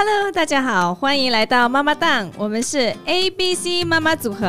[0.00, 4.46] Hello，大家好，欢迎来到妈妈档，我们是 A B C 妈妈组合。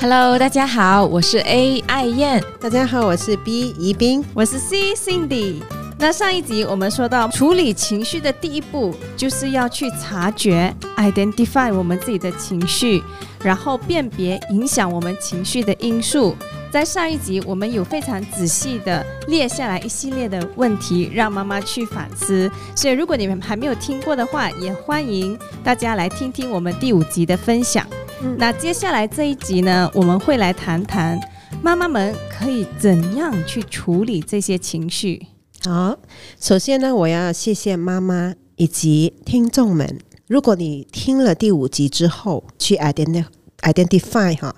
[0.00, 2.42] Hello，大家好，我是 A 爱燕。
[2.60, 4.24] 大家好，我是 B 宜宾。
[4.34, 5.62] 我是 C Cindy。
[6.00, 13.00] 那上一集我们说到，处理情绪的第一步就是要去察觉 （identify） 我们自己的情绪，
[13.40, 16.34] 然后辨别影响我们情绪的因素。
[16.70, 22.50] 在上一集，我们有非常仔细的列下来一系列的问题，让妈妈去反思。
[22.76, 27.86] 所以，如果你们还没有听过的话，也欢迎大家来听听我们第五集的分享。
[28.20, 31.18] 嗯那接下来这一集呢，我们会来谈谈
[31.62, 35.26] 妈妈们可以怎样去处理这些情绪。
[35.64, 35.96] 好，
[36.38, 39.98] 首先呢，我要谢谢妈妈以及听众们。
[40.26, 43.24] 如果你听了第五集之后，去 identi
[43.62, 44.54] identify 哈，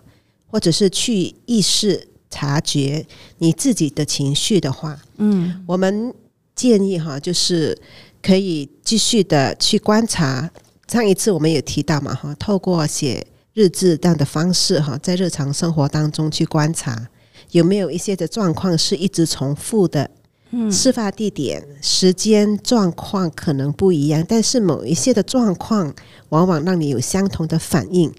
[0.50, 3.06] 或者是去意识察觉
[3.38, 6.12] 你自己的情绪的话，嗯我们
[6.54, 7.78] 建议哈，就是
[8.22, 10.50] 可以继续的去观察。
[10.88, 17.08] 上一次我们也提到嘛哈，透过写日志这样的方式哈，在日常生活当中去观察
[17.52, 20.10] 有没有一些的状况是一直重复的。
[20.52, 25.94] 嗯事发地点、时间、状况可能不一样，但是某一些的状况
[26.30, 28.12] 往往让你有相同的反应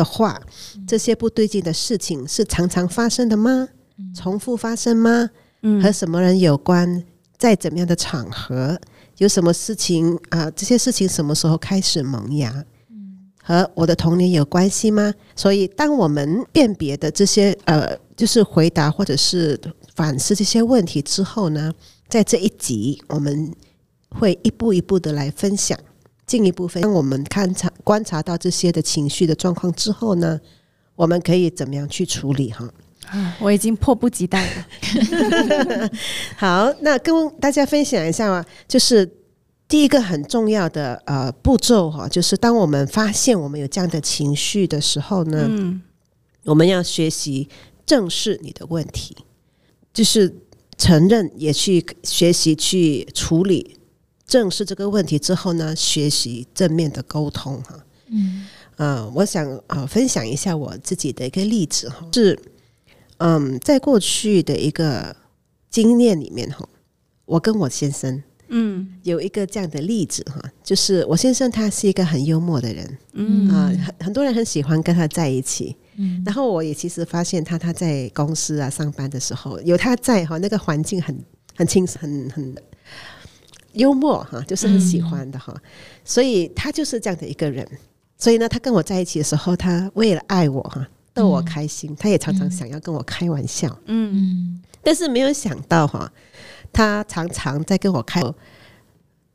[0.00, 0.40] 的话，
[0.86, 3.68] 这些不对劲的事情是常常发生的吗？
[4.14, 5.28] 重复发生吗？
[5.62, 7.04] 嗯和什么人有关？
[7.36, 8.80] 在怎么样的场合？
[9.18, 12.64] 有什么事情啊、这些事情什么时候开始萌芽？
[13.42, 15.12] 和我的童年有关系吗？
[15.36, 19.60] 所以，当我们辨别的这些呃，就是回答或者是
[19.94, 21.72] 反思这些问题之后呢，
[22.08, 23.52] 在这一集我们
[24.10, 25.78] 会一步一步的来分享，
[26.30, 30.40] 进一步分当我们看察观察到这些的情绪的状况之后呢，
[30.94, 32.72] 我们可以怎么样去处理哈？
[33.08, 35.90] 啊我已经迫不及待了。
[36.38, 39.04] 好，那跟大家分享一下啊，就是
[39.66, 45.82] 第一个很重要的呃步骤哈，就是当我们发现我们有这样的情绪的时候呢，嗯
[46.44, 47.48] 我们要学习
[47.84, 49.16] 正视你的问题，
[49.92, 50.32] 就是
[50.78, 53.79] 承认，也去学习去处理。
[54.30, 57.74] 正视这个问题之后呢，学习正面的沟通哈。
[58.06, 58.46] 嗯
[58.76, 62.38] 呃，我想呃分享一下我自己的一个例子哈，是
[63.18, 65.14] 嗯，在过去的一个
[65.68, 66.66] 经验里面哈，
[67.26, 75.76] 我跟我先生嗯有一个这样的例子哈，就是我先生他是一个很幽默的人嗯啊、很很多人很喜欢跟他在一起。
[75.96, 81.14] 嗯然后我也其实发现他他在公司啊上班的时候有他在哈，那个环境很
[81.54, 82.56] 很轻很很
[83.72, 85.54] 幽默哈，就是很喜欢的哈，
[86.04, 87.66] 所以他就是这样的一个人。
[88.16, 96.10] 所以呢，他跟我在一起的时候，他为了爱我哈，逗我开心，他也常常想要跟我开玩笑，嗯嗯但是没有想到哈，
[96.72, 98.22] 他常常在跟我开。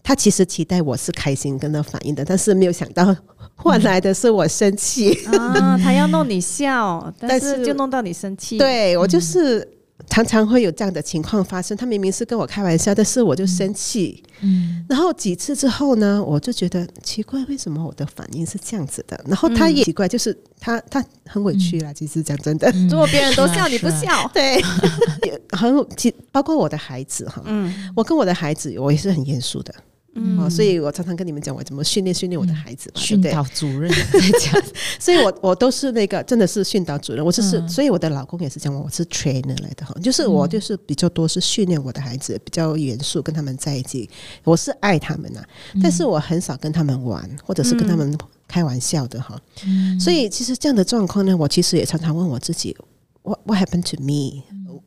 [0.08, 3.16] 他其实期待我是开心跟他反应的，但是没有想到
[3.56, 5.12] 换来的是我生气。
[5.26, 9.68] 啊，他要弄你笑， 但是就弄到你生气。，对我就是
[10.10, 11.76] 常常会有这样的情况发生。
[11.76, 14.24] 他明明是跟我开玩笑，但是我就生气。
[14.42, 19.20] 嗯然后几次之后呢，我就觉得奇怪，为什么我的反应是这样子的？
[19.28, 21.92] 然后他也奇怪，就是他他很委屈啦。
[21.94, 24.30] 其实讲真的，嗯如果别人都笑，你不笑。
[24.34, 24.62] 对，
[25.24, 29.74] 也很其包括我的孩子哈，嗯我跟我的孩子，我也是很严肃的。
[30.16, 30.40] 嗯。
[30.40, 33.32] 哦，所以我常常跟你们讲，我怎么训练训练我的孩子嘛，对训不对？
[33.32, 33.90] 导主任。
[34.12, 34.64] 在讲，
[35.00, 37.70] 所以我我都是那个真的是训导主任，我就是，嗯。
[37.70, 44.10] 所以我的老公也是这样，我是 trainer 来的哈，就是我就是比较多是训练我的孩子，比较严肃跟他们在一起，
[44.44, 45.44] 我是爱他们呐、
[45.82, 48.18] 但是我很少跟他们玩，或者是跟他们
[48.48, 49.40] 开玩笑的哈。
[49.66, 50.00] 嗯。
[50.00, 52.76] 所以其实这样的状况呢，我其实也常常问我自己
[53.24, 54.44] ，what what happened to me？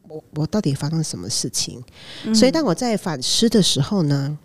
[0.08, 1.82] 我我到底发生什么事情？
[2.34, 4.38] 所以当我在反思的时候呢，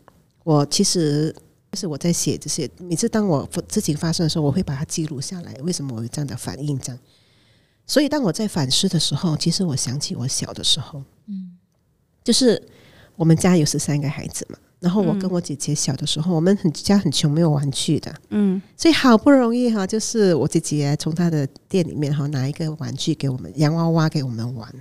[0.43, 1.33] 我其实
[1.71, 6.77] 就是我在写这些，每次当我事情发生的时候，我会把它记录下来，为什么我有这样的反应？
[6.79, 6.99] 这样，
[7.87, 11.57] 所以当我在反思的时候，其实我想起我小的时候，嗯
[12.23, 12.61] 就是
[13.15, 24.73] 我们家有十三个孩子嘛，然后我跟我姐姐小的时候，我们很家很穷，没有玩具的，嗯所以好不容易哈，就是我姐姐从她的店里面哈拿一个玩具给我们，洋娃娃给我们玩。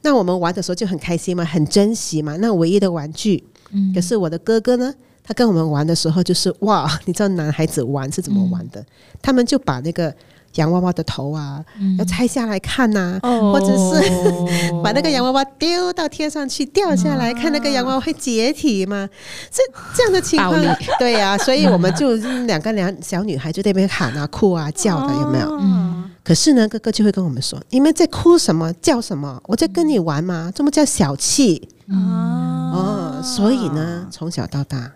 [0.00, 2.36] 那我们玩的时候就很开心嘛，很珍惜嘛。
[2.36, 3.42] 那唯一的玩具，
[3.72, 4.92] 嗯可是我的哥哥呢，
[5.22, 8.84] 他跟我们玩的时候就是哇， 你知道男孩子玩是怎么玩的？
[9.22, 10.14] 他们就把那个
[10.54, 11.62] 洋娃娃的头啊，
[11.98, 14.10] 要拆下来看呐、哦或者是
[14.82, 19.08] 把那个洋娃娃丢到天上去，掉下来，看那个洋娃娃会解体吗？
[19.50, 19.62] 这
[19.94, 20.54] 这样的情况，
[20.98, 22.14] 对呀、所以我们就
[22.46, 25.50] 两个两小女孩就在那边喊啊、哭啊、叫的，有没有？
[25.60, 28.70] 嗯可是呢，哥哥就会跟我们说：“你们在哭什么？
[28.82, 29.40] 叫什么？
[29.46, 34.92] 我在跟你玩嘛，这么叫小气啊哦。”所以呢，从小到大，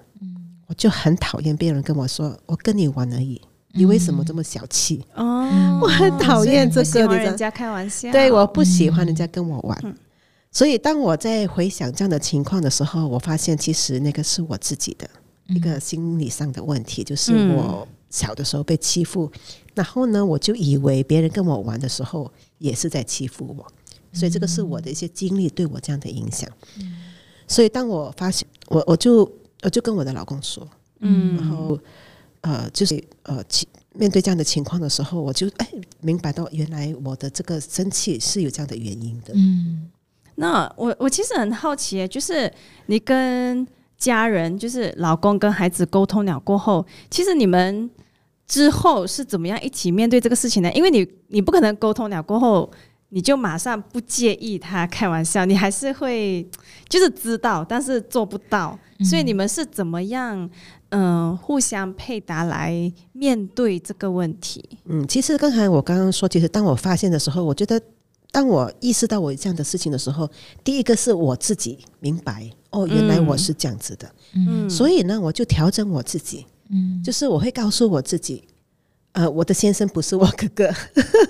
[0.66, 3.38] 我我就很讨厌别人跟我说我跟你玩而已，
[3.72, 5.04] 你为什么这么小气？
[5.14, 5.46] 哦，
[5.82, 7.26] 我很讨厌这所以个，你知道？
[7.26, 9.78] 你不喜欢人家开玩笑，对，我不喜欢人家跟我玩。
[9.84, 9.94] 嗯。
[10.50, 15.06] 所以当我在回想这样的情况的时候，我发现其实那个是我自己的
[15.48, 17.56] 一个心理上的问题，就是嗯。
[17.56, 19.30] 我小的时候被欺负，
[19.74, 23.66] 然后呢，我就以为别人跟我玩的时候也是在欺负我，
[24.12, 26.48] 所以这个是我的一些经历对我这样的影响。
[27.48, 29.30] 所以当我发现，我我就
[29.62, 30.66] 我就跟我的老公说，
[31.00, 31.78] 嗯，然后
[32.42, 35.68] 呃，就是呃，其面对这样的情况的时候，我就哎
[36.00, 39.32] 明白到原来我的这个生气是有这样的原因的。
[39.34, 39.90] 嗯
[40.34, 42.50] 那我我其实很好奇耶，就是
[42.86, 43.66] 你跟
[43.98, 47.88] 家人，就是老公跟孩子沟通了过后，其实你们
[48.46, 50.72] 之后是怎么样一起面对这个事情呢？
[50.72, 52.68] 因为你你不可能沟通了过后，
[53.14, 56.48] 你就马上不介意他开玩笑，你还是会
[56.88, 60.48] 就是知道，但是做不到，所以你们是怎么样？
[60.94, 64.62] 嗯、互相配搭来面对这个问题。
[64.84, 67.80] 嗯，其实刚才我刚刚说，其实当我发现的时候，我觉得
[68.30, 70.30] 当我意识到我有这样的事情的时候，
[70.62, 78.44] 第一个是我自己明白，哦，原来我是这样子的，嗯，所以呢，我就调整我自己，嗯就是我会告诉我自己。
[79.12, 80.74] 呃，我的先生不是我哥哥，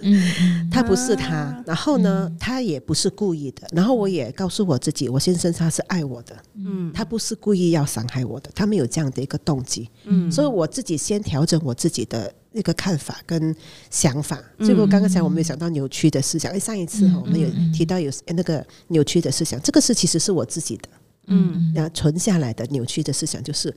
[0.03, 0.23] 嗯
[0.71, 6.93] 他不是他，啊然后呢，他也不是故意的，然后我也告诉我自己，我先生他是爱我的，嗯。
[6.95, 10.31] 他不是故意要伤害我的，他没有这样的一个动机，嗯。
[10.31, 13.53] 所以我自己先调整我自己的那个看法跟
[13.91, 14.41] 想法。
[14.59, 14.67] 嗯。
[14.67, 20.89] 结果刚刚才我们有想到扭曲的思想，哎，上一次我们有提到有那个扭曲的思想，这个是其实是我自己的，
[21.27, 23.75] 嗯然后存下来的扭曲的思想，就是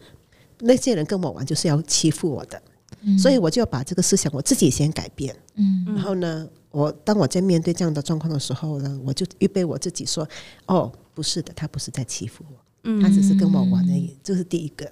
[0.60, 2.62] 那些人跟我玩就是要欺负我的，
[3.06, 5.36] 嗯所以我就要把这个思想我自己先改变。
[5.56, 10.28] 嗯然后呢，我当我在面对这样的状况的时候呢，我就预备我自己说，
[10.66, 12.58] 哦，不是的，他不是在欺负我。
[12.84, 14.92] 嗯他只是跟我玩而已，这是第一个。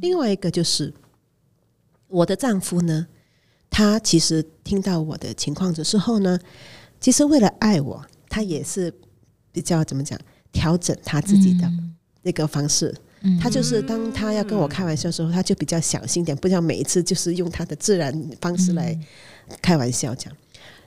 [0.00, 0.92] 另外一个就是
[2.08, 3.06] 我的丈夫呢，
[3.70, 6.38] 他其实听到我的情况的时候呢，
[7.00, 8.92] 其实为了爱我，他也是
[9.50, 10.18] 比较怎么讲，
[10.52, 11.72] 调整他自己的
[12.22, 12.94] 那个方式。
[13.24, 13.36] 嗯。
[13.38, 18.96] 他就是当他要跟我开玩笑的时候，他就比较小心点，不像每一次就是用他的自然方式来
[19.60, 20.36] 开玩笑这样。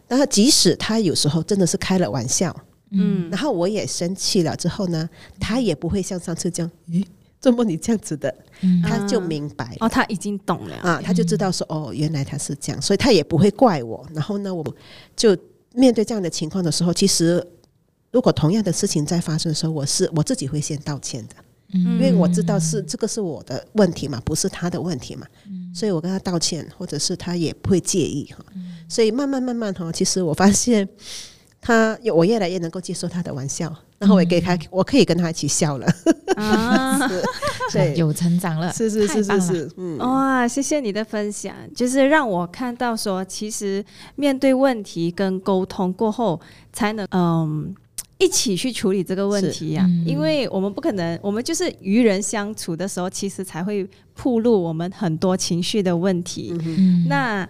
[0.07, 2.55] 然后即使他有时候真的是开了玩笑，
[2.91, 3.29] 嗯。
[3.29, 7.05] 然后我也生气了之后呢，他也不会像上次这样，咦，
[7.39, 8.33] 怎么你这样子的？
[8.61, 8.81] 嗯。
[8.81, 9.75] 他就明白。
[9.81, 10.75] 哦，他已经懂了。
[10.77, 14.07] 啊，他就知道说哦，原来他是这样，所以他也不会怪我。
[14.13, 14.63] 然后呢，我
[15.15, 15.37] 就
[15.73, 17.45] 面对这样的情况的时候，其实
[18.11, 21.35] 如果同样的事情在发生的时候，我是我自己会先道歉的，
[21.73, 21.81] 嗯。
[21.93, 25.71] 因为我知道是这个是我的问题嘛，不是他的问题嘛，嗯。
[25.73, 28.43] 所以我跟他道歉，或者是他也不会介意哈。
[28.89, 30.87] 所以慢慢慢慢哈，其实我发现
[31.61, 35.87] 他我越来越能够接受他的玩笑，然后我也给他，我可以跟他一起笑了，
[36.35, 37.07] 啊。
[37.07, 37.23] 是，
[37.73, 43.83] 对，有成长了，是是是是是，嗯，哇，谢谢你的分享，就是让我看到说，其实
[44.15, 46.39] 面对问题跟沟通过后，
[46.71, 47.75] 才能嗯
[48.17, 56.55] 一起去处理这个问题呀、因为我们不可能，我们就是与人相处的时候，其实才会暴露我们很多情绪的问题。
[56.65, 57.47] 嗯那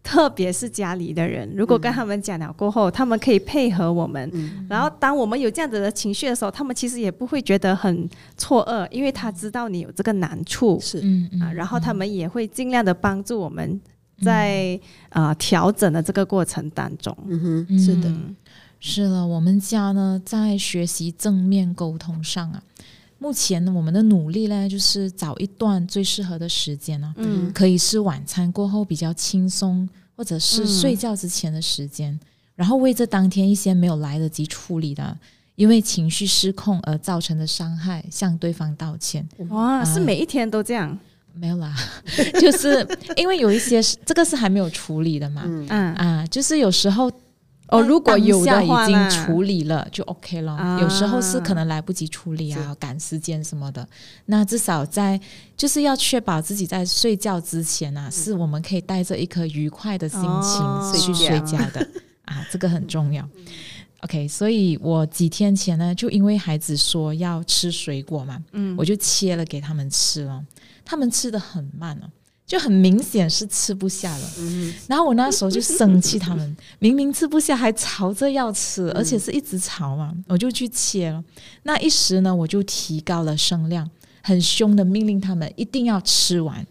[0.00, 4.30] 特别是家里的人，如果跟他们讲了过后，他们可以配合我们。
[4.32, 4.66] 嗯。
[4.66, 10.78] 然后，当我们有这样子的情绪的时候，他们其实也不会觉得很错愕，因为他知道你有这个难处。
[10.80, 13.78] 是，嗯啊，然后他们也会尽量的帮助我们
[14.22, 17.14] 在呃调整的这个过程当中。
[17.28, 18.34] 嗯哼，是的，嗯
[18.80, 22.62] 是了，我们家呢在学习正面沟通上啊，
[23.18, 32.18] 目前呢我们的努力呢就是找一段最适合的时间啊，嗯可以是晚餐过后比较轻松，或者是嗯睡觉之前的时间，
[32.54, 35.16] 然后为这当天一些没有来得及处理的，
[35.56, 39.28] 因为情绪失控而造成的伤害，向对方道歉。
[39.48, 40.96] 哇，是每一天都这样？
[41.34, 41.72] 没有啦，
[42.40, 47.08] 就是因为有一些是这个是还没有处理的嘛，嗯嗯，啊，就是有时候
[47.68, 50.80] 哦，如果有的已经处理了就 OK 了，啊。
[50.80, 53.86] 有时候是可能来不及处理啊，赶时间什么的。
[54.26, 55.20] 那至少在
[55.56, 61.58] 就是要确保自己在睡觉之前啊，是我们可以带着一颗愉快的心情哦去睡觉。
[61.70, 61.86] 的。
[62.24, 63.26] 啊，这个很重要。
[64.00, 68.76] OK，所以我几天前呢，就因为孩子说要吃水果嘛，嗯。
[68.78, 70.44] 我就切了给他们吃了，
[70.84, 72.08] 他们吃的很慢哦，
[72.48, 74.30] 就很明显是吃不下了。
[74.88, 81.22] 然后我那时候就生气他们， 明明吃不下还吵着要吃，而且是一直吵嘛，我就去切了。
[81.64, 83.88] 那一时呢，我就提高了声量，
[84.22, 86.66] 很凶的命令他们一定要吃完，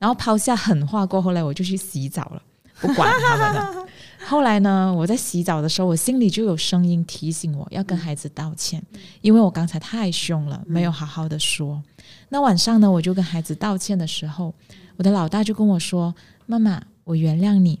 [0.00, 2.42] 然后抛下狠话过后来，我就去洗澡了，
[2.80, 3.86] 不管他们了。
[4.26, 8.82] 后来呢，我在洗澡的时候，我心里就有声音提醒我要跟孩子道歉，
[9.22, 11.82] 因为我刚才太凶了，没有好好的说。
[12.28, 14.52] 那晚上呢，我就跟孩子道歉的时候，
[15.00, 16.14] 我的老大就跟我说
[16.44, 17.80] ：“妈妈，我原谅你，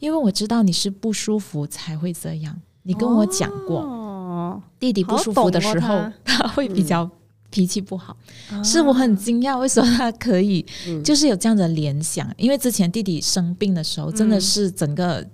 [0.00, 2.54] 因为我知道你是不舒服才会这样。
[2.82, 7.10] 你跟我讲过，哦，弟弟不舒服的时候，哦他会比较
[7.48, 8.14] 脾气不好。
[8.62, 10.62] 是我很惊讶，为什么他可以，
[11.02, 12.30] 就是有这样的联想？
[12.36, 15.24] 因为之前弟弟生病的时候，真的是整个啊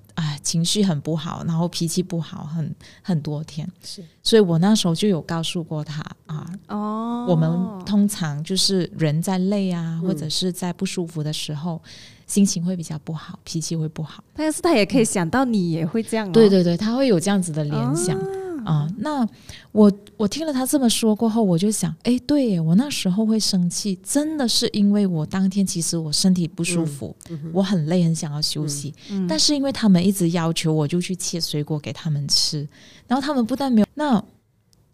[0.45, 2.73] 情绪很不好，然后脾气不好，很
[3.03, 3.69] 很多天。
[3.83, 7.51] 是，所以我那时候就有告诉过他啊，哦，我们
[7.85, 11.81] 通常就是人在累啊，或者是在不舒服的时候，
[12.27, 14.23] 心情会比较不好，脾气会不好。
[14.35, 18.17] 但是他也可以想到你也会这样、哦，对对对，他会有这样子的联想。
[18.65, 19.27] 啊、那
[19.73, 27.15] 我我听了他这么说过后，我就想，哎，对耶，我那时候会生气，真的是因为我当天其实我身体不舒服，
[27.53, 29.27] 我很累，很想要休息，嗯。
[29.29, 32.67] 但是因为他们一直要求，我就去切水果给他们吃，
[33.07, 34.25] 然后他们不但没有那。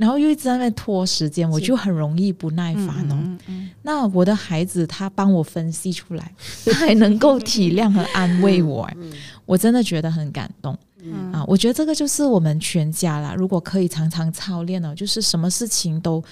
[0.00, 3.18] 然后又一直在那边拖时间，我就很容易不耐烦哦。
[3.20, 8.96] 嗯嗯那我的孩子他帮我分析出来， 他还能够体谅和安慰我，哎
[9.44, 10.74] 我真的觉得很感动。
[11.02, 13.34] 嗯啊，我觉得这个就是我们全家啦。
[13.36, 16.22] 如果可以常常操练呢，就是什么事情都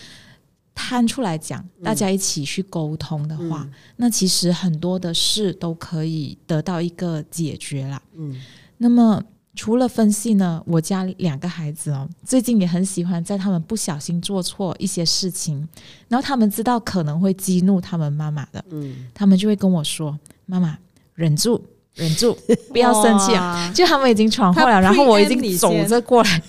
[0.74, 8.00] 摊出来讲，大家一起去沟通的话，那其实很多的事都可以得到一个解决啦。
[8.16, 8.34] 嗯
[8.78, 9.22] 那么
[9.58, 15.68] 除了分析呢，我家两个孩子哦，最近也很喜欢在他们不小心做错一些事情，
[16.06, 19.08] 然后他们知道可能会激怒他们妈妈的，嗯。
[19.12, 20.78] 他们就会跟我说：“妈妈，
[21.16, 21.60] 忍住，
[21.96, 22.38] 忍住，
[22.70, 26.40] 不要 生气啊。”啊，就他们已经闯祸了，然后我已经走着过来，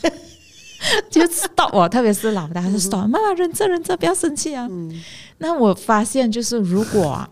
[1.10, 4.68] 就 stop 我，特别是老大，他就 stop，妈妈忍着忍着，不要生气啊。
[4.70, 5.02] 嗯
[5.42, 7.30] 那我发现，就是如果、啊、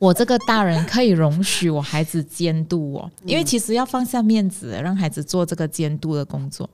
[0.00, 6.68] 我这个大人可以容许我孩子监督我，因为其实要放下面子，让孩子做这个监督的工作，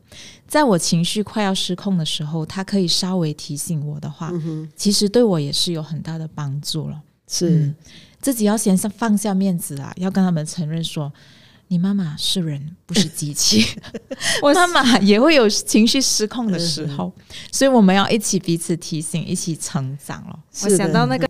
[0.47, 6.99] 在我情绪快要失控的时候，他可以稍微提醒我的话，嗯，其实对我也是有很大的帮助了。
[7.29, 7.75] 是嗯，
[8.23, 11.13] 自己要先放下面子啊，要跟他们承认说，
[11.69, 13.65] 你妈妈是人，不是机器。
[14.43, 17.13] 我妈妈也会有情绪失控的时候，
[17.53, 20.39] 所以我们要一起彼此提醒，一起成长了。
[20.65, 21.29] 我想到那个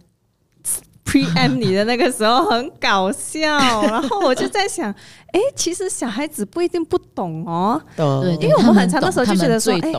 [1.04, 4.92] preempt 你的那个时候很搞笑，然后我就在想，
[5.32, 9.92] 哎，其实小孩子不一定不懂哦，对，因为我们很长的时候就觉得说哎。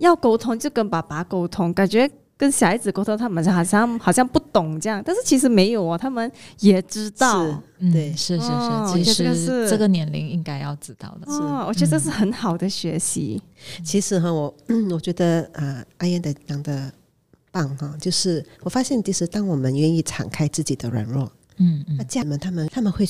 [0.00, 7.62] 要沟通就跟爸爸沟通，感觉跟小孩子沟通，他们好像好像不懂这样，但是其实没有哦，他们也知道。
[7.92, 11.30] 对是是哦是，其我觉得这个实是这个年龄应该要知道的。
[11.30, 13.40] 哦，我觉得这是很好的学习。
[13.84, 16.90] 其实哈，我嗯，我觉得啊，阿燕的讲的
[17.52, 23.06] 棒哈，就是我发现，其实当我们愿意敞开自己的软弱，嗯嗯那家人们他们他们会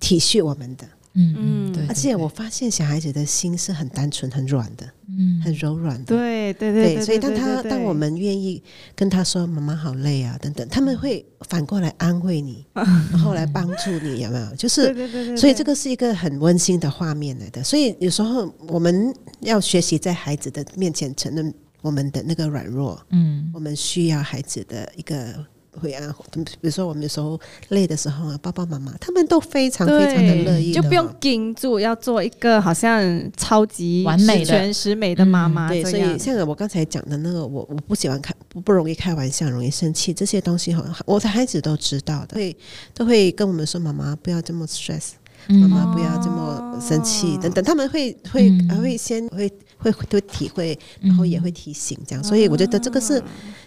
[0.00, 6.04] 体恤我们的，嗯嗯嗯，对，而且我发现小孩子的心是很单纯、很软的，嗯很柔软的。
[6.04, 8.62] 对对对所以当他当我们愿意
[8.94, 14.54] 跟他说“妈妈好累啊”等等，他们会反过来安慰你， 然后来帮助你，有没有？
[14.54, 17.64] 就是，对对对，所以这个是一个很温馨的画面来的。
[17.64, 25.34] 所以有时候我们要学习在孩子的面前承认我们的那个软弱，嗯我们需要孩子的一个
[25.80, 33.02] 会啊，比如说我们有时候累的时候啊，爸爸妈妈他们都非常非常的乐意的，就不用盯住，要做一个好像
[33.36, 35.98] 超级完美的十全十美的妈妈对，所。
[35.98, 42.56] 以像我刚才讲的那个，我我不喜欢开，不不容易开玩笑，容易生气，这些东西哈，我的孩子都知道的，会
[42.94, 45.12] 都会跟我们说，妈妈不要这么 stress，
[45.48, 53.22] 妈嗯妈不要这么生气，等等，他们会会嗯还会先会会会体会，然后也会提醒这样，所以我觉得这个是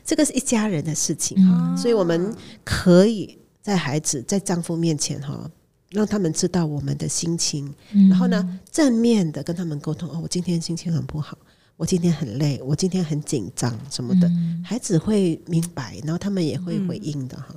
[0.06, 1.38] 这个是一家人的事情。
[1.48, 1.78] 哈，嗯。
[1.78, 5.50] 所以我们可以在孩子在丈夫面前哈。
[5.92, 10.08] 让他们知道我们的心情，嗯然后呢，正面的跟他们沟通。
[10.08, 11.36] 哦，我今天心情很不好，
[11.78, 14.63] 我今天很累，我今天很紧张什么的，嗯。
[14.63, 17.56] 孩子会明白，然后他们也会回应的哈。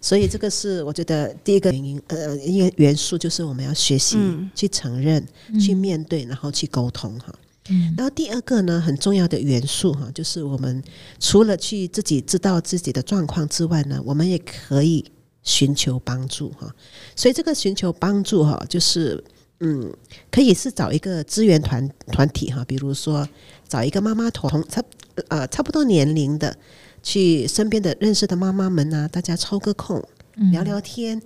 [0.00, 4.48] 所以这个是我觉得第一个原因，呃，一个元素就是我们要学习、嗯。
[4.54, 5.26] 去承认、
[5.60, 7.34] 去面对，然后去沟通哈。
[7.68, 10.82] 嗯然后第二个呢，很重要的元素哈，就是我们
[11.18, 15.04] 除了去自己知道自己的状况之外呢，我们也可以
[15.42, 16.70] 寻求帮助哈。
[17.16, 19.22] 所以这个寻求帮助哈，就是
[19.60, 19.90] 嗯，
[20.30, 23.26] 可以是找一个资源团团体哈，比如说
[23.66, 24.82] 找一个妈妈同差
[25.28, 26.54] 呃差不多年龄的，
[27.02, 30.02] 去身边的认识的妈妈们啊，大家抽个空
[30.36, 31.22] 嗯聊聊天。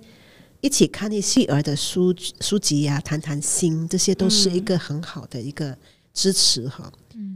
[0.61, 5.77] 一起看一些育儿的书书籍呀、谈谈心，这些都是一个很好的一个
[6.19, 6.91] 支持哈。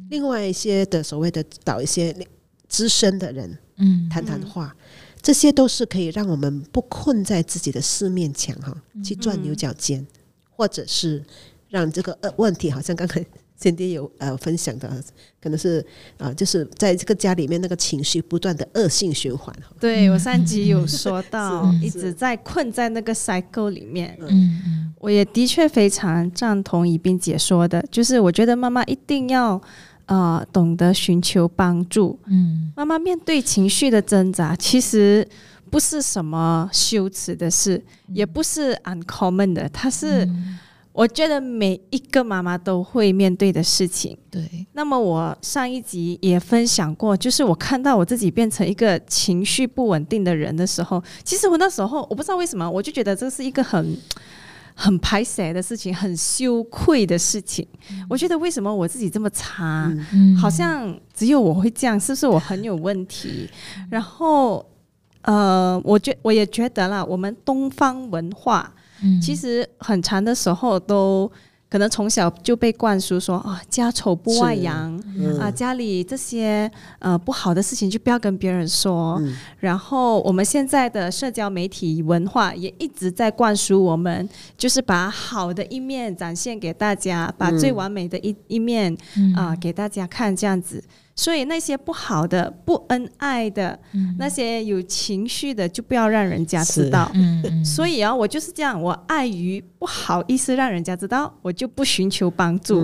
[0.10, 2.14] 另外一些的所谓的找一些
[2.68, 4.10] 资深的人嗯。
[4.10, 4.76] 谈谈话，
[5.22, 10.06] 这些都是可以让我们不困在自己的四面墙哈，去钻牛角尖，
[10.50, 11.24] 或者是
[11.70, 13.26] 让这个呃问题，好像刚才
[13.64, 14.92] 先天有呃分享的，
[15.42, 15.80] 可能是
[16.18, 19.56] 啊、呃就是在这个家里面那个情绪不断的恶性循环。
[19.80, 24.18] 对我上集有说到， 一直在困在那个 cycle 里面。
[24.20, 24.28] 嗯
[24.66, 29.62] 嗯我也的确非常赞同宜宾姐说的，就是我觉得妈妈一定要
[30.08, 32.20] 呃懂得寻求帮助。
[32.26, 35.26] 嗯妈妈面对情绪的挣扎，其实
[35.70, 37.82] 不是什么羞耻的事，
[38.14, 40.60] 也不是 uncommon 的，它是、嗯
[40.94, 44.16] 我觉得每一个妈妈都会面对的事情。
[44.30, 53.98] 对，那么我上一集也分享过，就是我看到我自己变成一个情绪不稳定的人的时候，其实我那时候我不知道为什么，我就觉得这是一个很
[54.76, 57.68] 很排泄的事情，很羞愧的事情。
[58.08, 59.92] 我觉得为什么我自己这么差？
[60.14, 63.50] 嗯好像只有我会这样，是不是我很有问题？
[63.90, 64.64] 然后，
[65.24, 69.22] 呃，我觉我也觉得啦，我们东方文化嗯。
[69.22, 71.32] 其实很长的时候都
[71.70, 75.40] 可能从小就被灌输说啊，家丑不外扬嗯。
[75.40, 79.18] 啊，家里这些呃不好的事情就不要跟别人说。
[79.22, 79.36] 嗯。
[79.60, 89.34] 然后我们现在的社交媒体文化也一直在灌输我们，就是把好的一面展现给大家，把最完美的一一面嗯。
[89.34, 90.84] 啊、给大家看这样子。
[91.16, 97.10] 所以那些不好的、不恩爱的、嗯那些有情绪的，就不要让人家知道。
[97.14, 102.82] 嗯嗯所以啊，我就是这样，我碍于不好意思让人家知道，我就不寻求帮助。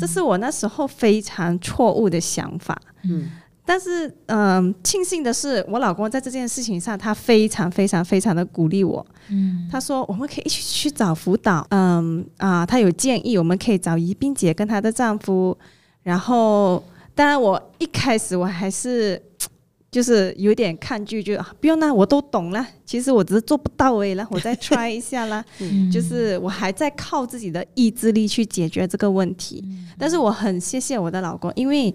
[0.00, 2.80] 这是我那时候非常错误的想法。
[3.04, 3.28] 嗯
[3.68, 9.04] 但是，嗯、庆幸的是，我老公在这件事情上，他非常非常非常的鼓励我。
[9.28, 11.66] 嗯他说，我们可以一起去找辅导。
[11.70, 15.58] 嗯啊，他有建议，我们可以找宜宾姐跟她的丈夫。
[16.04, 16.80] 然后，
[17.16, 19.20] 当然，我一开始我还是
[19.90, 22.64] 就是有点抗拒，就、啊、不用啦，我都懂啦。
[22.84, 25.44] 其实我只是做不到而已啦， 我再 try 一下啦。
[25.60, 29.64] 嗯就是我还在靠自己的意志力去解决这个问题。
[29.98, 31.92] 但是我很谢谢我的老公，因为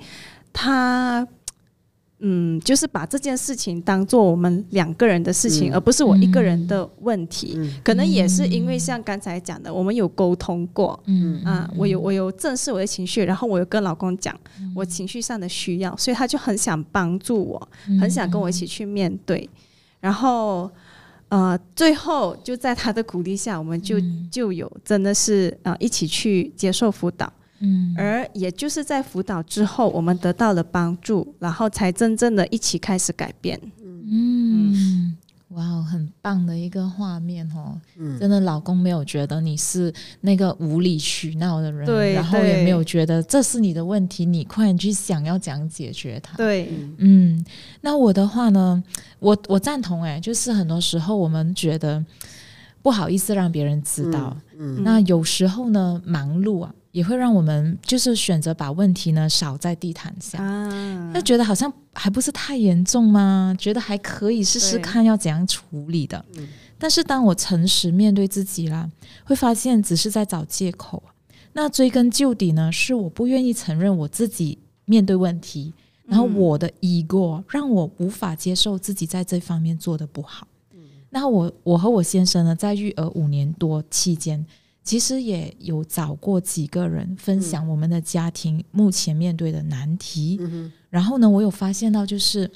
[0.51, 1.25] 他。
[2.21, 5.73] 嗯，就是把这件事情当做我们两个人的事情，嗯。
[5.73, 7.55] 而不是我一个人的问题。
[7.57, 7.73] 嗯。
[7.83, 11.43] 可能也是因为像刚才讲的，我们有沟通过嗯。
[11.43, 14.39] 啊，我有我有正视我的情绪，然后我有跟老公讲
[14.75, 17.69] 我情绪上的需要，所以他就很想帮助我，
[17.99, 19.49] 很想跟我一起去面对。
[19.99, 20.69] 然后
[21.29, 23.97] 呃，最后就在他的鼓励下，我们就
[24.29, 27.31] 就有真的是呃一起去接受辅导。
[27.61, 27.95] 嗯。
[27.97, 33.59] 而也就是在辅导之后，我们得到了帮助，然后才真正的一起开始改变。
[33.83, 35.15] 嗯，
[35.49, 37.79] 哇哦，很棒的一个画面哦！
[37.97, 38.19] 嗯。
[38.19, 46.35] 真的，老公没有觉得你是那个无理取闹的人，对然后也没有觉得这是你的问题，你快点去想要怎样解决它。
[46.35, 47.43] 对，嗯，
[47.81, 48.83] 那我的话呢，
[49.19, 52.03] 我我赞同哎，就是很多时候我们觉得
[52.81, 54.81] 不好意思让别人知道，嗯。
[54.83, 60.43] 那有时候呢，忙碌啊，也会让我们就是选择把问题呢扫在地毯下。
[60.43, 63.55] 啊那、觉得好像还不是太严重吗？
[63.57, 66.23] 觉得还可以试试看要怎样处理的。
[66.77, 68.89] 但是当我诚实面对自己啦，
[69.23, 71.01] 会发现只是在找借口。
[71.53, 75.73] 那追根究底呢，是我不愿意承认我自己面对问题，
[76.05, 80.47] 然后我的 ego 让我无法接受自己在这方面做的不好。
[81.09, 84.45] 那我我和我先生呢，在育儿五年多期间，
[84.83, 90.39] 其实也有找过几个人分享我们的家庭目前面对的难题。
[90.89, 92.49] 然后呢，我有发现到，就是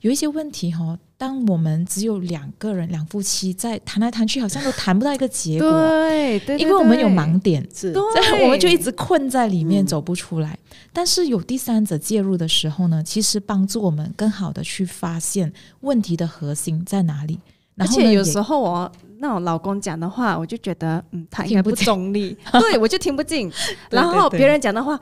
[0.00, 7.62] 有一些问题哈、当我们只有两个人两夫妻在谈来谈去，好像都谈不到一个结果，对对，因为我们有盲点。
[7.72, 10.58] 是对所以我们就一直困在里面，嗯走不出来。
[10.92, 17.38] 但是有第三者介入的时候呢，其实帮助我们更好的去发现问题的核心在哪里。
[17.76, 23.50] 而且有时候我那种老公讲的话，我就觉得嗯，他应该不听不中立， 对我就听不进。
[23.90, 24.98] 然后别人讲的话，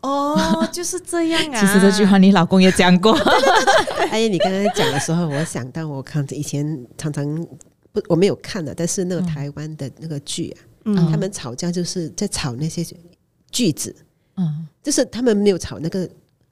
[0.00, 1.60] 哦，就是这样啊。
[1.60, 3.12] 其实这句话你老公也讲过，
[4.10, 7.24] 哎呀，你刚才讲的时候，我想到我看以前常常
[7.92, 9.26] 不我没有看的，但是那个嗯。
[9.26, 11.10] 台湾的那个剧啊，嗯。
[11.10, 12.84] 他们吵架就是在吵那些
[13.50, 13.94] 句子，
[14.36, 14.66] 嗯。
[14.82, 16.08] 就是他们没有吵那个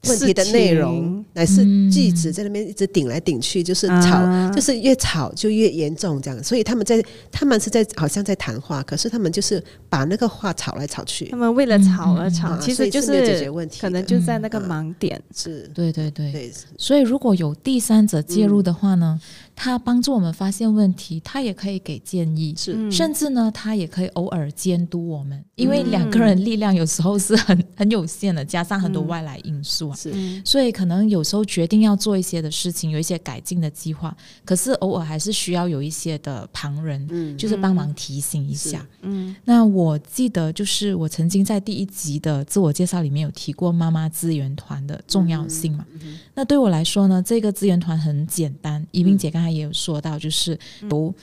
[0.09, 6.43] 问题的内容，乃是嗯句子在那边一直顶来顶去，就是吵，啊就是越吵就越严重这样。
[6.43, 11.27] 所以他们在他们是在好像在谈话，可是他们就是把那个话吵来吵去。
[11.27, 15.21] 他，们为了吵而吵，啊其实就是没有解决问题，可能就在那个嗯盲点。
[15.35, 15.71] 是。
[15.75, 16.33] 对对对。
[16.33, 19.21] 对，所以如果有第三者介入的话呢，
[19.59, 22.75] 他帮助我们发现问题，他也可以给建议，是。
[22.77, 22.93] 嗯。
[22.93, 29.97] 甚至呢，他也可以偶尔监督我们，因为两个人力量有时候是很很有限的，加上很多外来因素啊。
[29.97, 30.13] 是。
[30.15, 34.15] 嗯所以可能有时候决定要做一些的事情，有一些改进的计划，
[34.45, 37.37] 可是偶尔还是需要有一些的旁人，嗯。
[37.39, 38.87] 就是帮忙提醒一下。
[39.01, 39.35] 嗯。
[39.45, 45.87] 那我记得，就是我曾经在第一集的自我介绍里面有提过妈妈资源团的重要性嘛。
[46.35, 48.87] 那对我来说呢，这个资源团很简单。
[48.91, 50.59] 宜宾姐刚才也有说到，就是
[50.91, 51.15] 由、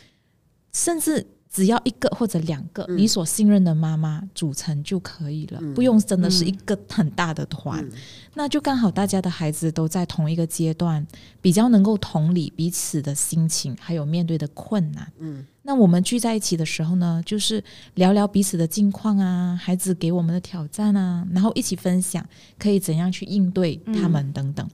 [0.72, 7.88] 甚至只要一个或者两个你所信任的妈妈组成就可以了，不用真的是一个很大的团。
[8.34, 11.06] 那就刚好大家的孩子都在同一个阶段，
[11.40, 15.08] 比较能够同理彼此的心情，还有面对的困难。
[15.20, 24.68] 嗯，那我们聚在一起的时候呢，就是聊聊彼此的近况啊，孩子给我们的挑战啊，然后一起分享可以怎样去应对他们等等。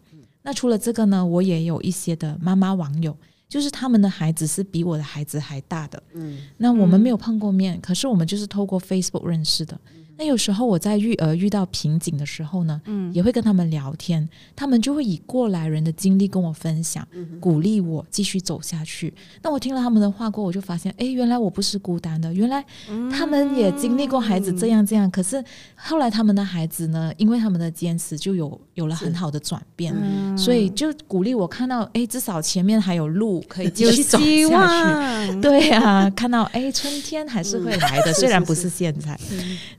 [0.43, 3.17] 那除了这个呢，我也有一些的妈妈网友。
[3.49, 9.77] 就是他们的孩子是比我的孩子还大的，嗯，那我们没有碰过面，可是我们就是透过 Facebook 认识的。
[10.19, 17.07] 那有时候我在育儿遇到瓶颈的时候呢，嗯，也会跟他们聊天，他们就会以过来人的经历跟我分享，
[17.39, 19.13] 鼓励我继续走下去。
[19.41, 22.61] 那我听了他们的话过后，我就发现，哎，原来我不是孤单的，原来
[23.09, 25.09] 他们也经历过孩子这样这样。
[25.09, 25.41] 可是
[25.73, 29.95] 后来他们的孩子呢，因为他们的坚持，就有有了很好的转变，
[30.37, 35.39] 所以就鼓励我看到，哎，至少前面还有路可以继续走下去。
[35.39, 39.17] 对呀、看到哎，春天还是会来的，虽然不是现在。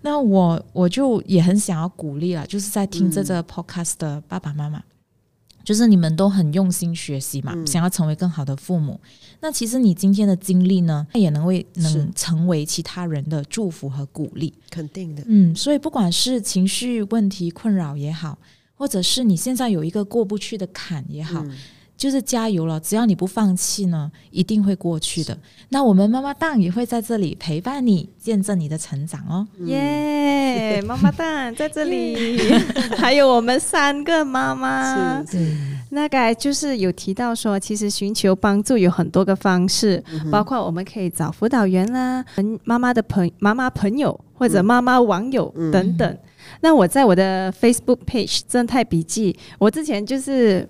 [0.00, 4.82] 那我我我就也很想要鼓励了，就是在听这个 podcast 的爸爸妈妈，
[5.64, 9.00] 就是你们都很用心学习嘛，想要成为更好的父母。
[9.40, 14.54] 那其实你今天的经历呢，也能为能成为其他人的祝福和鼓励。
[14.70, 18.38] 肯定的，嗯，所以不管是情绪问题困扰也好，
[18.74, 21.44] 或者是你现在有一个过不去的坎也好，
[22.00, 22.80] 就是加油了。
[22.80, 25.36] 只要你不放弃呢，一定会过去的。
[25.68, 29.46] 那我们妈妈档也会在这里陪伴你，见证你的成长哦。
[29.66, 32.38] 耶，妈妈蛋在这里，
[32.96, 35.22] 还有我们三个妈妈。
[35.26, 35.54] 是，
[35.90, 46.18] 那个就是有提到说，其实寻求帮助有很多个方式，包括我们可以找辅导员啦、嗯妈妈的朋妈妈朋友或者妈妈网友等等。
[46.62, 50.66] 那我在我的 Facebook page 正太笔记，我之前就是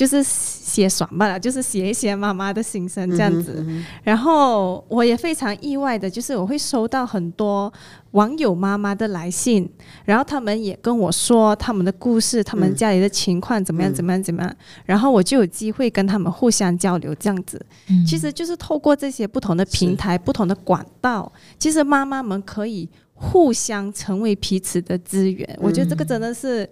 [0.00, 3.62] 就是写爽罢了，就是写一写妈妈的心声这样子。
[4.02, 7.70] 然后我也非常意外的，就是我会收到很多
[8.12, 9.70] 网友妈妈的来信，
[10.06, 14.56] 然后他们也跟我说他们的故事，他们家里的情况怎么样，怎么样，怎么样。
[14.86, 17.60] 然后我就有机会跟他们互相交流，这样子。
[17.90, 22.88] 嗯其实就是透过这些不同的平台、不同的管道，其实妈妈们可以
[23.22, 25.58] 互相成为彼此的资源。
[25.60, 26.66] 我觉得这个真的是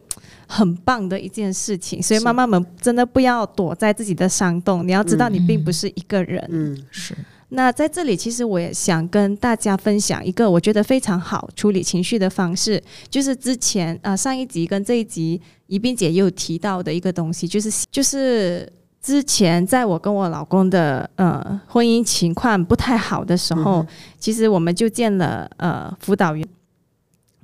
[0.46, 2.02] 很棒的一件事情。
[2.02, 6.42] 所以妈妈们真的不要躲在自己的山洞，你要知道你并不是一个人。
[6.50, 7.14] 嗯是
[7.50, 23.86] 那在这里，其实我也想跟大家分享一个我觉得非常好处理情绪的方式，就是之前啊、呃上一集跟这一集宜宾姐也有提到的一个东西，就是就是之前在我跟我老公的呃婚姻情况不太好的时候，
[24.18, 26.46] 其实我们就见了呃辅导员。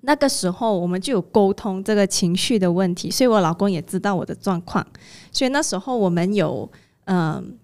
[0.07, 4.87] 那个时候我们就有沟通这个情绪的问题，所以我老公也知道我的状况，
[5.33, 6.71] 所以那时候我们有
[7.07, 7.57] 嗯、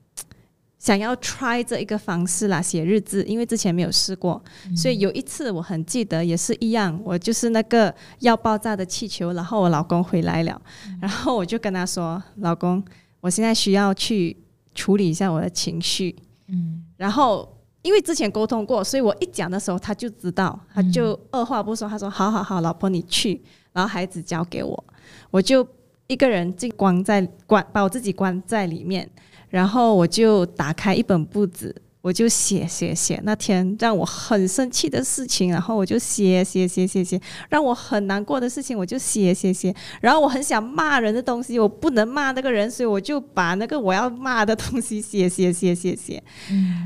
[0.78, 4.42] 想要 try 这一个方式啦，写日志，因为之前没有试过，
[4.74, 10.58] 所以有一次我很记得，也是一样，我就是那个要爆炸的气球，然后我老公回来了，
[11.02, 12.82] 然后我就跟他说：“老公，
[13.20, 14.36] 我现在需要去
[14.74, 16.16] 处理一下我的情绪。”
[16.48, 23.40] 嗯然后因为之前沟通过，所以我一讲的时候他就知道，他就二话不说，他说：“好好好，老婆你去。”
[23.72, 24.84] 然后孩子交给我，
[25.30, 25.66] 我就
[26.08, 29.08] 一个人进关在关，把我自己关在里面，
[29.48, 31.74] 然后我就打开一本簿子。
[32.02, 39.74] 我就写写写，那天让我很生气的事情，然后我就写写写写写，让我很难过的事情，我就写写写。
[40.00, 46.22] 然后我很想骂人的东西，我不能骂那个人，所以我就把那个我要骂的东西写写写写写。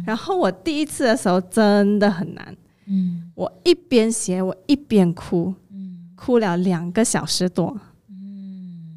[0.05, 2.57] 然后我第一次的时候真的很难，
[2.89, 3.31] 嗯。
[3.37, 6.09] 我一边写我一边哭，嗯。
[6.17, 7.79] 哭了两个小时多。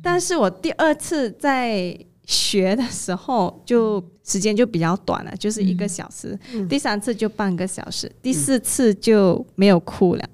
[0.01, 6.37] 但是我第二次在学的时候，就时间就比较短了，就是一个小时。
[6.67, 10.29] 第三次就半个小时，第四次就没有哭了。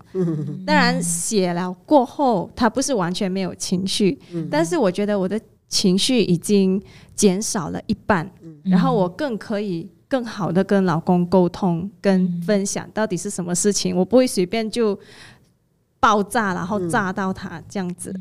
[0.65, 4.17] 当然写了过后，他不是完全没有情绪，
[4.49, 6.81] 但是我觉得我的情绪已经
[7.13, 8.29] 减少了一半，
[8.63, 14.99] 然后我更可以更好的跟老公沟通，跟分享到底是什么事情，我不会随便就
[15.99, 18.11] 爆炸，然后炸到他这样子，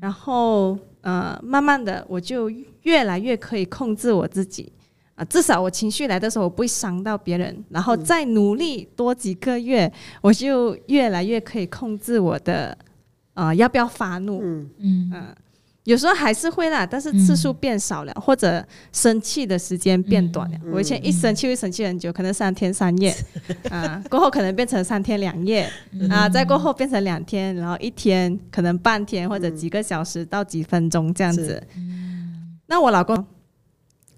[0.00, 2.50] 然后呃，慢慢的我就
[2.82, 4.72] 越来越可以控制我自己。
[5.16, 12.76] 啊，至少我情绪来的时候，我不会伤到别人，然后再努力多几个月，我就越来越可以控制我的
[13.34, 14.40] 啊、要不要发怒。
[14.42, 15.34] 嗯嗯嗯，
[15.84, 20.58] 有时候还是会啦，但是次数变少了，或者生气的时间变短了。
[20.72, 23.14] 我以前一生气会生气很久，可能三天三夜，
[23.70, 25.70] 啊，过后可能变成三天两夜，
[26.10, 31.62] 啊，再过后变成两天，然后一天可能半天或者几个小时到几分钟这样子。
[32.66, 33.24] 那我老公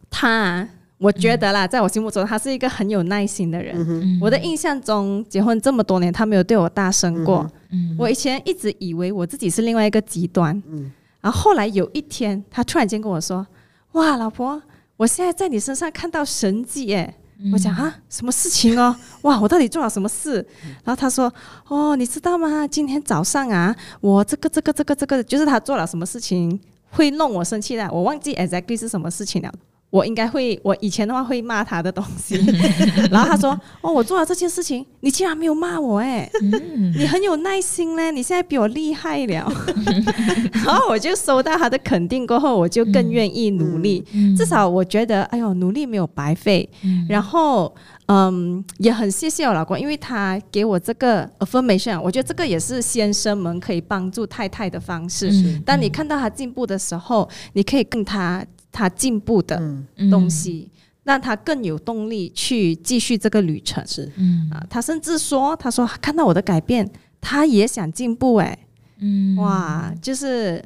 [0.08, 3.76] 他啊，我觉得啦，在我心目中他是一个很有耐心的人。
[3.78, 7.48] 嗯我的印象中，结婚这么多年，他没有对我大声过。
[7.70, 13.46] 嗯我以前一直以为我自己是另外一个极端，嗯然后后来有一天，他突然间跟我说
[13.92, 14.60] ：“哇，老婆，
[14.96, 18.94] 我现在在你身上看到神迹耶！”嗯我讲啊，什么事情哦？
[19.22, 20.40] 哇，我到底做了什么事？
[20.64, 21.32] 嗯然后他说
[21.68, 22.66] ：“哦，你知道吗？
[22.66, 26.58] 今天早上啊，我这个这个这个这个，就是他做了什么事情
[26.90, 29.52] 会弄我生气的，我忘记 exactly 是什么事情了。”
[29.90, 32.36] 我应该会，我以前的话会骂他的东西，
[33.10, 39.50] 然后他说：“哦，我做了这件事情，你竟然没有骂我，哎，嗯你很有耐心嘞，你现在比我厉害了。
[40.52, 44.04] 然后我就收到他的肯定过后，我就更愿意努力。
[44.12, 46.68] 嗯至少我觉得，哎呦，努力没有白费。
[47.08, 47.74] 然后，
[48.08, 55.30] 嗯，也很谢谢我老公，因为他给我这个 affirmation，我觉得这个也是先生们可以帮助太太的方式。
[55.30, 59.56] 嗯当你看到他进步的时候，你可以跟他他进步的
[59.96, 60.10] 嗯。
[60.10, 60.70] 东西，
[61.04, 63.84] 让他更有动力去继续这个旅程。
[63.86, 64.10] 是。
[64.16, 64.48] 嗯。
[64.50, 68.58] 啊，他甚至说，他说看到我的改变，他也想进步，哎，
[68.98, 69.36] 嗯。
[69.36, 70.64] 哇，就是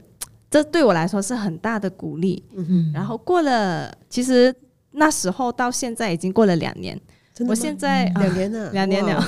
[0.50, 2.42] 这对我来说是很大的鼓励。
[2.54, 4.54] 嗯然后过了，其实
[4.92, 7.00] 那时候到现在已经过了两年，
[7.49, 9.25] 我现在啊两年了，两年了。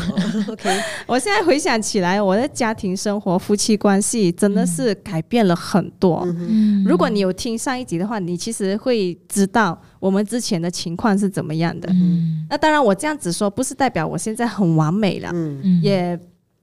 [0.48, 6.22] OK，我现在回想起来，我的家庭生活、夫妻关系真的是改变了很多。
[6.26, 11.88] 嗯如果你有听上一集的话，你其实会知道我们之前的情况是怎么样的。
[11.92, 12.46] 嗯。
[12.50, 15.60] 那当然，我这样子说不是代表我现在很完美了，嗯。
[15.64, 15.82] 嗯。
[15.82, 16.20] 也，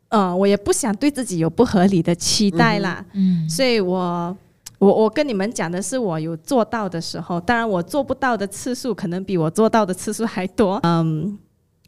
[0.10, 3.04] 呃，我也不想对自己有不合理的期待啦。
[3.14, 3.50] 嗯。
[3.50, 4.38] 所以我
[4.82, 10.80] 我我跟你们讲的是我有做到的时候，当然我做不到的次数可能比我做到的次数还多。
[10.82, 11.38] 嗯，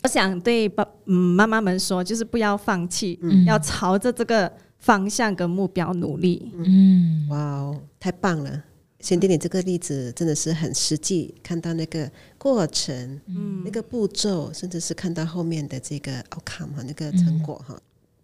[0.04, 6.52] 我想对爸嗯妈妈们说，就是不要放弃，嗯要朝着这个方向跟目标努力。
[6.54, 8.64] 嗯哇哦，太棒了！
[9.00, 17.76] 先弟，你这个例子真的是很实际，看到那个过程，嗯那个步骤，甚至是看到后面的这个 outcome 哈，那个成果哈，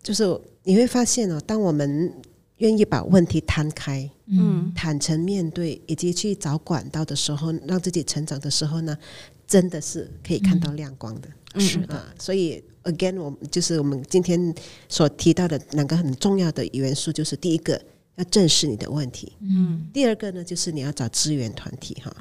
[0.04, 0.24] 就是
[0.64, 2.14] 你会发现哦，当我们
[2.60, 4.72] 愿意把问题摊开、嗯。
[4.74, 8.98] 坦诚面对，以及去找管道的时候，让自己成长的时候呢，
[9.46, 11.28] 真的是可以看到亮光的。
[11.56, 11.62] 嗯。
[11.62, 11.96] 是的。
[11.96, 14.54] 啊，所以 again，我们就是我们今天
[14.88, 17.82] 所提到的两个很重要的元素，就是第一个
[18.16, 19.88] 要正视你的问题，嗯。
[19.94, 22.16] 第二个呢就是你要找资源团体哈。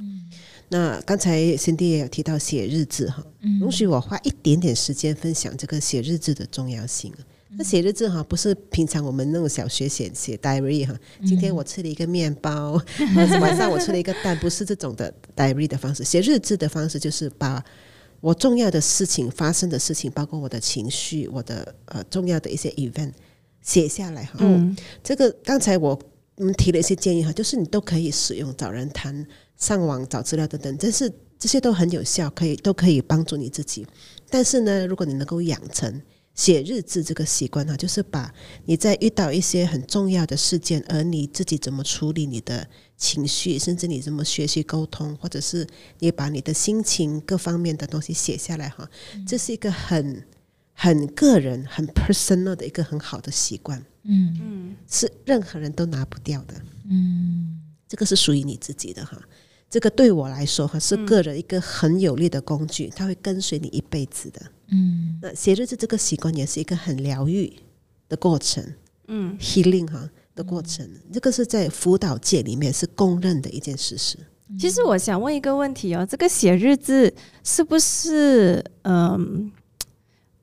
[0.70, 3.59] 那刚才 Cindy 也有提到写日志哈，嗯。
[3.59, 7.12] 容许我花一点点时间分享这个写日志的重要性。
[7.12, 7.18] 啊。
[7.56, 12.80] 那写日志哈，不是平常我们那种小学写写 diary 哈，今天我吃了一个面包，
[13.40, 16.04] 晚上我吃了一个蛋，不是这种的 diary 的方式。
[16.04, 17.64] 写日志的方式就是把
[18.20, 23.12] 我重要的事情发生的事情，包括我的情绪，我的呃重要的一些 event
[23.62, 24.37] 写下来哈。
[24.40, 25.98] 嗯这个刚才我
[26.37, 33.87] 们提了一些建议哈，就是你都可以使用找人谈、上网找资料等等，这是这些都很有效，可以都可以帮助你自己。
[34.28, 36.02] 但是呢，如果你能够养成
[36.38, 38.33] 写日志这个习惯哈，就是把
[38.64, 42.64] 你在遇到一些很重要的事件，而你自己怎么处理你的
[42.96, 45.66] 情绪，甚至你怎么学习沟通，或者是
[45.98, 48.88] 你把你的心情各方面的东西写下来哈，
[49.27, 50.24] 这是一个很
[50.72, 53.85] 很个人、很 personal 的一个很好的习惯。
[54.05, 54.38] 嗯。
[54.40, 54.77] 嗯。
[54.88, 56.55] 是任何人都拿不掉的，
[56.88, 57.61] 嗯。
[57.88, 59.20] 这个是属于你自己的哈。
[59.70, 64.40] 这个对我来说哈，是个人一个很有力的工具，它会跟随你一辈子的。
[64.70, 67.52] 嗯那写日志这个习惯也是一个很疗愈
[68.09, 68.62] 的过程
[69.07, 74.18] 嗯，healing 哈的过程，这个是在辅导界里面是公认的一件事实。
[74.59, 77.12] 其实我想问一个问题哦，这个写日志
[77.44, 79.52] 是不是嗯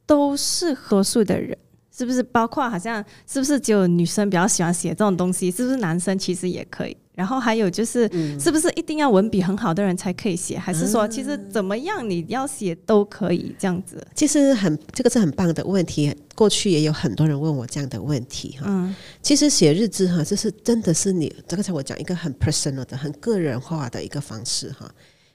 [0.05, 1.57] 都是合多数的人？
[1.91, 5.49] 是不是包括好像是不是只有女生比较喜欢写这种东西？
[5.49, 6.97] 是不是男生其实也可以？
[7.15, 10.57] 然后还有就是，是不是一定要文笔很好的人才可以写？
[10.57, 14.05] 还是说其实怎么样你要写都可以这样子？
[14.13, 18.65] 其实很这个是很棒的问题，过去也有很多人问我这样的问题哈。
[18.67, 24.89] 嗯其实写日志哈，这是真的是你刚才我讲一个很 personal 的、很个人化的一个方式哈。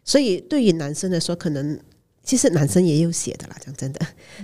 [0.04, 1.78] 所以对于男生来说，可能
[2.22, 4.00] 其实男生也有写的啦，讲真的，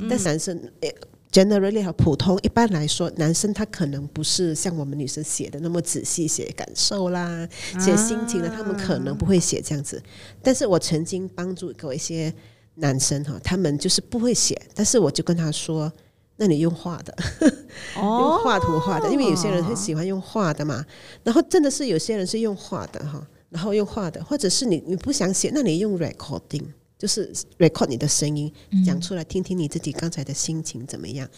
[0.08, 0.94] 但是男生诶。
[1.36, 7.46] Generally 和普通一般来说，男生他可能不是像我们女生写的那么仔细写感受啦、
[7.78, 10.02] 写心情的，他们可能不会写这样子。
[10.42, 12.32] 但是我曾经帮助过一些
[12.76, 15.92] 男生哈，他们就是不会写，但是我就跟他说。
[16.38, 17.16] 那你用画的，
[17.96, 20.84] 用画图画的，因为有些人很喜欢用画的嘛。
[21.24, 26.64] 然后真的是有些人是用画的哈，然后用画的，或者是你你不想写，那你用 recording，
[26.98, 28.52] 就是 record 你的声音
[28.84, 31.28] 讲出来，听听你自己刚才的心情怎么样。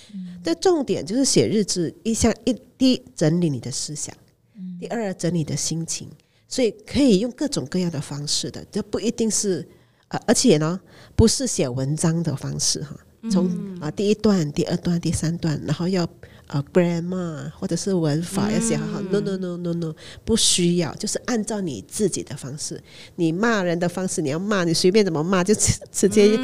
[0.42, 4.14] 但重点就是写日志，一项一第一整理你的思想，
[4.79, 6.09] 第二整理的心情，
[6.47, 9.66] 所以可以用各种各样的方式的，这不一定是
[10.09, 10.81] 呃，而且呢，
[11.16, 12.97] 不是写文章的方式哈。
[13.29, 16.09] 从啊第一段、第二段、第三段，然后要
[16.49, 19.01] 啊 grammar 或者是文法要写好好。
[19.01, 22.83] No no no no no，不需要，就是按照你自己的方式，
[23.17, 26.37] 你骂人的方式，你要骂你随便怎么骂，就直直接，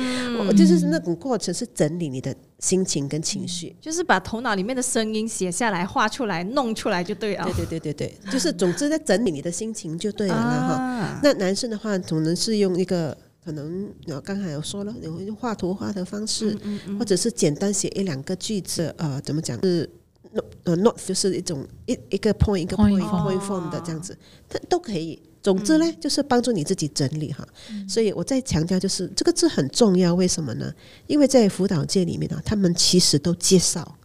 [0.56, 7.44] 就是那种过程是整理你的心情跟情绪，就是把头脑里面的声音写下来、画出来、弄出来就对了。
[7.44, 11.20] 对对对对对，就是总之在整理你的心情就对了哈。
[11.22, 13.16] 那男生的话，总能是用一个。
[13.44, 16.58] 可能我刚才有说了，你用画图画的方式，
[16.98, 19.88] 或者是简单写一两个句子，呃，怎么讲是
[20.32, 24.16] not 呃 not 就是一种一一个 point 一个 point point form 的这样子，
[24.48, 25.20] 它都可以。
[25.42, 27.46] 总之呢，就是帮助你自己整理哈。
[27.86, 30.14] 所以我再强调，就是这个字很重要。
[30.14, 30.72] 为什么呢？
[31.06, 33.98] 因为在辅导界里面呢，他们其实都介绍，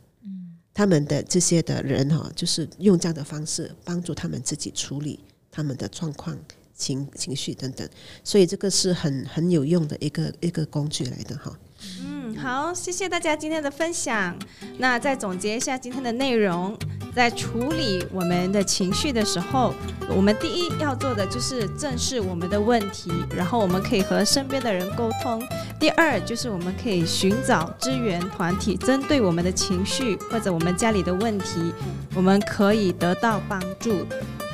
[0.74, 5.18] 他们的这些的人哈，就是用这样的方式帮助他们自己处理
[5.50, 6.38] 他们的状况。
[6.80, 7.88] 情情绪等等，
[8.24, 11.52] 所以这个是很很有用的一个一个工具来的哈。
[12.04, 14.38] 嗯，好，谢谢大家今天的分享。
[14.78, 16.78] 那再总结一下今天的内容，
[17.16, 19.74] 在处理我们的情绪的时候，
[20.10, 25.42] 我们第一要做的就是正视我们的问题，然后我们可以和身边的人沟通。
[25.80, 31.74] 第二就是我们可以寻找支援团体，针对我们的情绪或者我们家里的问题，
[32.14, 34.06] 我们可以得到帮助。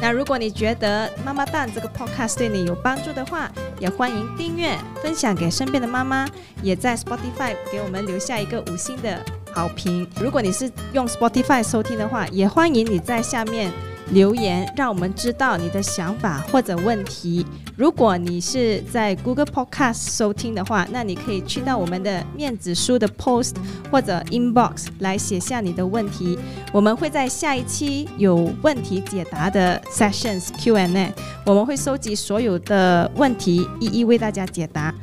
[0.01, 6.27] 那如果你觉得妈妈蛋这个 podcast 对你有帮助的话，也欢迎订阅、分享给身边的妈妈，
[6.61, 10.07] 也在 Spotify 给我们留下一个五星的好评。
[10.19, 13.71] 如果你是用 Spotify 收听的话，也欢迎你在下面。
[14.11, 17.43] 留言让我们知道你的想法或者问题。
[17.75, 23.53] 如果你是在 Google Podcast 收听的话，那你可以去到我们的面子书的 post
[23.91, 26.39] 或者 inbox 来写下你的问题。
[26.71, 31.13] 我们会在下一期有问题解答的 sessions Q&A，
[31.45, 34.93] 我们会收集所有的问题，一一为大家解答。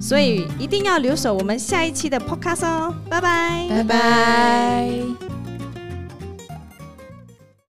[0.00, 5.27] 所以一定要留守我们下一期的 podcast 哦，拜拜，拜拜。